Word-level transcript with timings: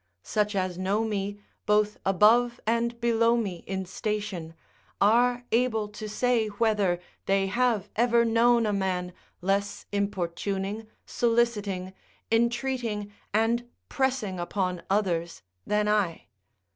Such 0.23 0.55
as 0.55 0.79
know 0.79 1.03
me, 1.03 1.37
both 1.67 1.99
above 2.03 2.59
and 2.65 2.99
below 2.99 3.37
me 3.37 3.63
in 3.67 3.85
station, 3.85 4.55
are 4.99 5.43
able 5.51 5.87
to 5.89 6.09
say 6.09 6.47
whether 6.47 6.99
they 7.27 7.45
have 7.45 7.87
ever 7.95 8.25
known 8.25 8.65
a 8.65 8.73
man 8.73 9.13
less 9.41 9.85
importuning, 9.91 10.87
soliciting, 11.05 11.93
entreating, 12.31 13.13
and 13.31 13.69
pressing 13.89 14.39
upon 14.39 14.81
others 14.89 15.43
than 15.67 15.87
I. 15.87 16.25